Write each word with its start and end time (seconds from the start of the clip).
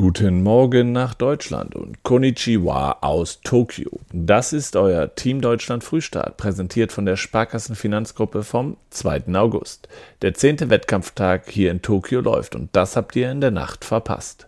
Guten 0.00 0.44
Morgen 0.44 0.92
nach 0.92 1.12
Deutschland 1.12 1.74
und 1.74 2.04
Konnichiwa 2.04 2.98
aus 3.00 3.40
Tokio. 3.40 3.98
Das 4.12 4.52
ist 4.52 4.76
euer 4.76 5.12
Team 5.16 5.40
Deutschland 5.40 5.82
Frühstart, 5.82 6.36
präsentiert 6.36 6.92
von 6.92 7.04
der 7.04 7.16
Sparkassen 7.16 7.74
Finanzgruppe 7.74 8.44
vom 8.44 8.76
2. 8.90 9.34
August. 9.34 9.88
Der 10.22 10.34
zehnte 10.34 10.70
Wettkampftag 10.70 11.50
hier 11.50 11.72
in 11.72 11.82
Tokio 11.82 12.20
läuft 12.20 12.54
und 12.54 12.68
das 12.76 12.94
habt 12.94 13.16
ihr 13.16 13.28
in 13.28 13.40
der 13.40 13.50
Nacht 13.50 13.84
verpasst. 13.84 14.46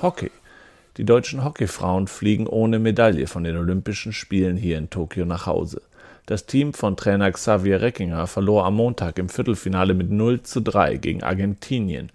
Hockey. 0.00 0.30
Die 0.98 1.04
deutschen 1.04 1.42
Hockeyfrauen 1.42 2.06
fliegen 2.06 2.46
ohne 2.46 2.78
Medaille 2.78 3.26
von 3.26 3.42
den 3.42 3.56
Olympischen 3.56 4.12
Spielen 4.12 4.56
hier 4.56 4.78
in 4.78 4.88
Tokio 4.88 5.24
nach 5.24 5.46
Hause. 5.46 5.82
Das 6.32 6.46
Team 6.46 6.72
von 6.72 6.96
Trainer 6.96 7.30
Xavier 7.30 7.82
Reckinger 7.82 8.26
verlor 8.26 8.64
am 8.64 8.76
Montag 8.76 9.18
im 9.18 9.28
Viertelfinale 9.28 9.92
mit 9.92 10.10
0 10.10 10.42
zu 10.42 10.62
3 10.62 10.96
gegen 10.96 11.22
Argentinien 11.22 12.10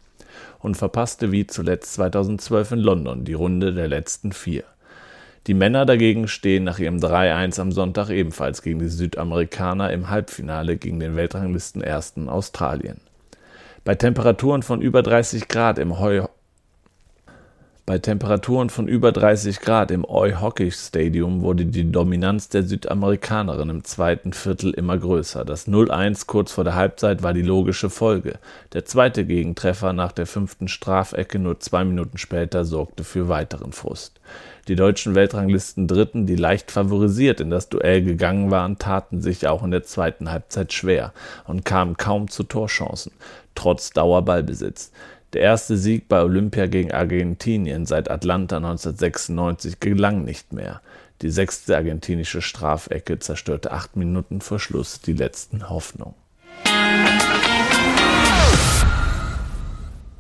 und 0.57 0.75
verpasste 0.75 1.31
wie 1.31 1.45
zuletzt 1.45 1.93
2012 1.93 2.71
in 2.71 2.79
London 2.79 3.25
die 3.25 3.35
Runde 3.35 3.75
der 3.75 3.87
letzten 3.87 4.31
vier. 4.31 4.63
Die 5.45 5.53
Männer 5.53 5.85
dagegen 5.85 6.27
stehen 6.27 6.63
nach 6.63 6.79
ihrem 6.79 6.97
3-1 6.97 7.61
am 7.61 7.71
Sonntag 7.71 8.09
ebenfalls 8.09 8.63
gegen 8.63 8.79
die 8.79 8.87
Südamerikaner 8.87 9.93
im 9.93 10.09
Halbfinale 10.09 10.77
gegen 10.77 10.99
den 10.99 11.15
Weltranglistenersten 11.15 12.27
Australien. 12.27 12.99
Bei 13.83 13.93
Temperaturen 13.93 14.63
von 14.63 14.81
über 14.81 15.03
30 15.03 15.47
Grad 15.47 15.77
im 15.77 15.99
Heu 15.99 16.25
bei 17.87 17.99
Temperaturen 17.99 18.69
von 18.69 18.89
über 18.89 19.13
30 19.13 19.61
Grad 19.61 19.91
im 19.91 20.03
Oi 20.03 20.33
Hockey 20.33 20.71
Stadium 20.71 21.41
wurde 21.41 21.65
die 21.65 21.89
Dominanz 21.89 22.49
der 22.49 22.63
Südamerikanerin 22.63 23.69
im 23.69 23.85
zweiten 23.85 24.33
Viertel 24.33 24.73
immer 24.73 24.97
größer. 24.97 25.45
Das 25.45 25.69
0-1 25.69 26.27
kurz 26.27 26.51
vor 26.51 26.65
der 26.65 26.75
Halbzeit 26.75 27.23
war 27.23 27.33
die 27.33 27.41
logische 27.41 27.89
Folge. 27.89 28.39
Der 28.73 28.83
zweite 28.83 29.23
Gegentreffer 29.23 29.93
nach 29.93 30.11
der 30.11 30.27
fünften 30.27 30.67
Strafecke 30.67 31.39
nur 31.39 31.61
zwei 31.61 31.85
Minuten 31.85 32.17
später 32.17 32.65
sorgte 32.65 33.05
für 33.05 33.29
weiteren 33.29 33.71
Frust. 33.71 34.19
Die 34.67 34.75
deutschen 34.75 35.15
Weltranglisten 35.15 35.87
Dritten, 35.87 36.25
die 36.25 36.35
leicht 36.35 36.71
favorisiert 36.71 37.39
in 37.39 37.49
das 37.49 37.69
Duell 37.69 38.03
gegangen 38.03 38.51
waren, 38.51 38.77
taten 38.77 39.21
sich 39.21 39.47
auch 39.47 39.63
in 39.63 39.71
der 39.71 39.83
zweiten 39.83 40.29
Halbzeit 40.29 40.73
schwer 40.73 41.13
und 41.45 41.63
kamen 41.63 41.95
kaum 41.95 42.27
zu 42.27 42.43
Torchancen, 42.43 43.13
trotz 43.55 43.91
Dauerballbesitz. 43.91 44.91
Der 45.33 45.41
erste 45.41 45.75
Sieg 45.75 46.07
bei 46.07 46.21
Olympia 46.21 46.67
gegen 46.67 46.93
Argentinien 46.93 47.85
seit 47.85 48.09
Atlanta 48.09 48.57
1996 48.57 49.79
gelang 49.79 50.23
nicht 50.23 50.53
mehr. 50.53 50.81
Die 51.21 51.29
sechste 51.29 51.75
argentinische 51.75 52.41
Strafecke 52.41 53.19
zerstörte 53.19 53.71
acht 53.71 53.97
Minuten 53.97 54.39
vor 54.39 54.59
Schluss 54.59 55.01
die 55.01 55.13
letzten 55.13 55.69
Hoffnungen. 55.69 56.15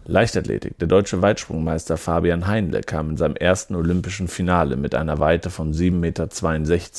Leichtathletik. 0.09 0.79
Der 0.79 0.87
deutsche 0.87 1.21
Weitsprungmeister 1.21 1.97
Fabian 1.97 2.47
Heinle 2.47 2.79
kam 2.79 3.09
in 3.09 3.17
seinem 3.17 3.35
ersten 3.35 3.75
olympischen 3.75 4.29
Finale 4.29 4.77
mit 4.77 4.95
einer 4.95 5.19
Weite 5.19 5.49
von 5.49 5.73
7,62 5.73 5.91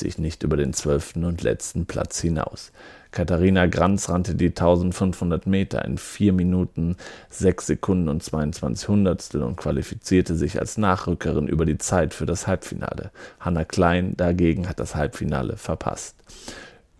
Meter 0.05 0.21
nicht 0.21 0.43
über 0.43 0.57
den 0.57 0.73
zwölften 0.73 1.25
und 1.25 1.41
letzten 1.41 1.87
Platz 1.87 2.19
hinaus. 2.21 2.71
Katharina 3.09 3.65
Granz 3.65 4.09
rannte 4.09 4.35
die 4.35 4.49
1500 4.49 5.47
Meter 5.47 5.83
in 5.85 5.97
4 5.97 6.33
Minuten 6.33 6.97
6 7.31 7.65
Sekunden 7.65 8.09
und 8.09 8.21
22 8.21 8.87
Hundertstel 8.87 9.41
und 9.41 9.55
qualifizierte 9.55 10.35
sich 10.35 10.59
als 10.59 10.77
Nachrückerin 10.77 11.47
über 11.47 11.65
die 11.65 11.79
Zeit 11.79 12.13
für 12.13 12.27
das 12.27 12.45
Halbfinale. 12.45 13.09
Hanna 13.39 13.65
Klein 13.65 14.15
dagegen 14.17 14.69
hat 14.69 14.79
das 14.79 14.93
Halbfinale 14.93 15.57
verpasst. 15.57 16.15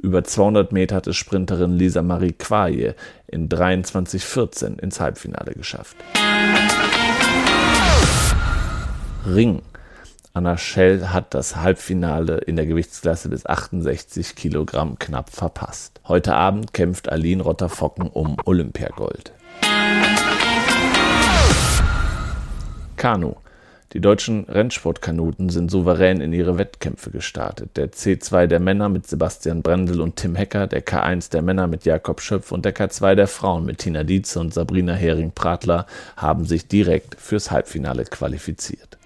Über 0.02 0.24
200 0.24 0.72
Meter 0.72 0.96
hat 0.96 1.08
es 1.08 1.18
Sprinterin 1.18 1.72
Lisa 1.72 2.02
Marie 2.02 2.32
Quaye 2.32 2.96
in 3.28 3.50
23,14 3.50 4.80
ins 4.80 5.02
Halbfinale 5.02 5.52
geschafft. 5.54 5.98
Ring. 9.26 9.62
Anna 10.34 10.58
Schell 10.58 11.10
hat 11.10 11.34
das 11.34 11.58
Halbfinale 11.58 12.38
in 12.38 12.56
der 12.56 12.66
Gewichtsklasse 12.66 13.28
bis 13.28 13.46
68 13.46 14.36
Kilogramm 14.36 14.98
knapp 15.00 15.32
verpasst. 15.32 16.00
Heute 16.08 16.34
Abend 16.34 16.74
kämpft 16.74 17.12
Aline 17.12 17.44
Rotter-Focken 17.44 18.08
um 18.08 18.38
Olympiagold. 18.46 19.34
Kanu. 22.96 23.36
Die 23.94 24.02
deutschen 24.02 24.44
Rennsportkanuten 24.44 25.50
sind 25.50 25.72
souverän 25.72 26.22
in 26.22 26.32
ihre 26.32 26.60
Wettkämpfe 26.60 27.10
gestartet. 27.10 27.76
Der 27.76 27.92
C2 27.92 28.46
der 28.46 28.60
Männer 28.60 28.88
mit 28.88 29.08
Sebastian 29.08 29.64
Brendel 29.64 30.02
und 30.02 30.16
Tim 30.16 30.36
Hecker, 30.36 30.68
der 30.68 30.86
K1 30.86 31.32
der 31.32 31.42
Männer 31.42 31.66
mit 31.66 31.86
Jakob 31.86 32.22
Schöpf 32.22 32.52
und 32.52 32.66
der 32.66 32.76
K2 32.76 33.16
der 33.16 33.28
Frauen 33.28 33.66
mit 33.66 33.80
Tina 33.80 34.04
Dietze 34.04 34.40
und 34.40 34.54
Sabrina 34.54 34.94
Hering-Pratler 34.94 35.88
haben 36.18 36.46
sich 36.46 36.68
direkt 36.68 37.20
fürs 37.20 37.50
Halbfinale 37.50 38.04
qualifiziert. 38.04 39.00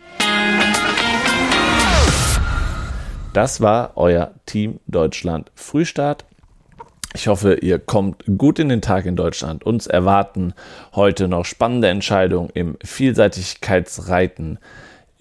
Das 3.32 3.62
war 3.62 3.94
euer 3.96 4.34
Team 4.46 4.82
Deutschland 4.88 5.50
Frühstart. 5.56 6.26
Ich 7.16 7.28
hoffe, 7.28 7.56
ihr 7.56 7.78
kommt 7.78 8.24
gut 8.38 8.58
in 8.58 8.70
den 8.70 8.82
Tag 8.82 9.06
in 9.06 9.16
Deutschland. 9.16 9.64
Uns 9.64 9.86
erwarten 9.86 10.54
heute 10.96 11.28
noch 11.28 11.46
spannende 11.46 11.88
Entscheidungen 11.90 12.50
im 12.54 12.76
Vielseitigkeitsreiten 12.84 14.58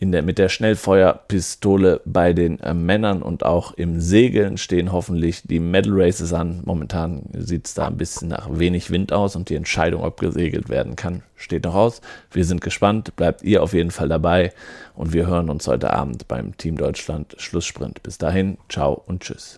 in 0.03 0.11
der, 0.11 0.23
mit 0.23 0.39
der 0.39 0.49
Schnellfeuerpistole 0.49 2.01
bei 2.05 2.33
den 2.33 2.59
äh, 2.59 2.75
Männern 2.75 3.23
und 3.23 3.45
auch 3.45 3.73
im 3.75 4.01
Segeln 4.01 4.57
stehen 4.57 4.91
hoffentlich 4.91 5.43
die 5.45 5.61
Medal 5.61 5.93
Races 5.95 6.33
an. 6.33 6.63
Momentan 6.65 7.23
sieht 7.39 7.69
es 7.69 7.75
da 7.75 7.87
ein 7.87 7.99
bisschen 7.99 8.31
nach 8.31 8.49
wenig 8.51 8.91
Wind 8.91 9.13
aus 9.13 9.37
und 9.37 9.49
die 9.49 9.55
Entscheidung, 9.55 10.03
ob 10.03 10.19
gesegelt 10.19 10.69
werden 10.71 10.97
kann, 10.97 11.23
steht 11.37 11.63
noch 11.65 11.77
aus. 11.77 12.01
Wir 12.33 12.45
sind 12.45 12.63
gespannt, 12.63 13.15
bleibt 13.15 13.45
ihr 13.45 13.63
auf 13.63 13.75
jeden 13.75 13.93
Fall 13.93 14.09
dabei 14.09 14.53
und 14.97 15.13
wir 15.13 15.29
hören 15.29 15.49
uns 15.49 15.69
heute 15.69 15.93
Abend 15.93 16.27
beim 16.27 16.57
Team 16.57 16.77
Deutschland 16.77 17.37
Schlusssprint. 17.39 18.03
Bis 18.03 18.19
dahin, 18.19 18.59
ciao 18.69 19.01
und 19.07 19.23
tschüss. 19.23 19.57